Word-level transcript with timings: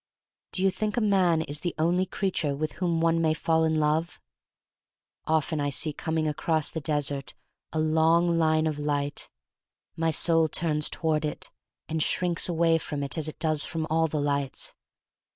Do 0.51 0.63
you 0.63 0.71
think 0.71 0.97
a 0.97 0.99
man 0.99 1.43
is 1.43 1.59
the 1.59 1.75
only 1.77 2.07
crea 2.07 2.31
ture 2.31 2.55
with 2.55 2.71
whom 2.73 3.01
one 3.01 3.21
may 3.21 3.35
fall 3.35 3.63
in 3.63 3.75
love? 3.79 4.19
Often 5.27 5.59
I 5.61 5.69
see 5.69 5.93
coming 5.93 6.27
across 6.27 6.71
the 6.71 6.79
desert 6.81 7.35
THE 7.71 7.77
STORY 7.77 7.83
OF 7.83 7.83
MARY 7.83 7.85
MAC 7.85 7.93
LANE 7.93 8.15
1 8.15 8.21
83 8.29 8.31
a 8.31 8.31
long 8.31 8.39
line 8.39 8.67
of 8.67 8.79
light. 8.79 9.29
My 9.95 10.09
soul 10.09 10.47
turns 10.47 10.89
toward 10.89 11.23
it 11.23 11.51
and 11.87 12.01
shrinks 12.01 12.49
away 12.49 12.79
from 12.79 13.03
it 13.03 13.15
as 13.15 13.27
it 13.27 13.37
does 13.37 13.63
from 13.63 13.85
all 13.91 14.07
the 14.07 14.19
lights. 14.19 14.73